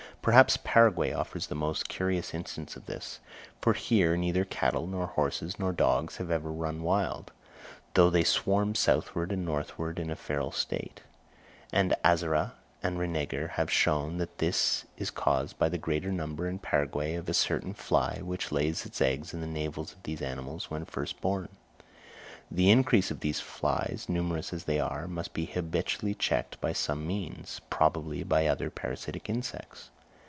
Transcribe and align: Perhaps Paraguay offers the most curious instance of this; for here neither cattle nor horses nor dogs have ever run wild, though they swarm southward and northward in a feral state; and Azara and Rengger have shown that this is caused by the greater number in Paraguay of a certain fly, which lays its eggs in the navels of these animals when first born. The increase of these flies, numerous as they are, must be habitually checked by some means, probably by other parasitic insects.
Perhaps 0.23 0.57
Paraguay 0.63 1.11
offers 1.13 1.47
the 1.47 1.55
most 1.55 1.89
curious 1.89 2.31
instance 2.35 2.75
of 2.75 2.85
this; 2.85 3.19
for 3.59 3.73
here 3.73 4.15
neither 4.15 4.45
cattle 4.45 4.85
nor 4.85 5.07
horses 5.07 5.57
nor 5.57 5.71
dogs 5.73 6.17
have 6.17 6.29
ever 6.29 6.51
run 6.51 6.83
wild, 6.83 7.31
though 7.95 8.11
they 8.11 8.23
swarm 8.23 8.75
southward 8.75 9.31
and 9.31 9.43
northward 9.43 9.97
in 9.97 10.11
a 10.11 10.15
feral 10.15 10.51
state; 10.51 11.01
and 11.73 11.95
Azara 12.05 12.53
and 12.83 12.99
Rengger 12.99 13.49
have 13.53 13.71
shown 13.71 14.17
that 14.17 14.37
this 14.37 14.85
is 14.95 15.09
caused 15.09 15.57
by 15.57 15.69
the 15.69 15.79
greater 15.79 16.11
number 16.11 16.47
in 16.47 16.59
Paraguay 16.59 17.15
of 17.15 17.27
a 17.27 17.33
certain 17.33 17.73
fly, 17.73 18.19
which 18.21 18.51
lays 18.51 18.85
its 18.85 19.01
eggs 19.01 19.33
in 19.33 19.41
the 19.41 19.47
navels 19.47 19.91
of 19.91 20.03
these 20.03 20.21
animals 20.21 20.69
when 20.69 20.85
first 20.85 21.19
born. 21.19 21.49
The 22.51 22.69
increase 22.69 23.09
of 23.09 23.21
these 23.21 23.39
flies, 23.39 24.05
numerous 24.07 24.53
as 24.53 24.65
they 24.65 24.79
are, 24.79 25.07
must 25.07 25.33
be 25.33 25.45
habitually 25.45 26.13
checked 26.13 26.61
by 26.61 26.73
some 26.73 27.07
means, 27.07 27.59
probably 27.71 28.21
by 28.21 28.45
other 28.45 28.69
parasitic 28.69 29.27
insects. 29.27 29.89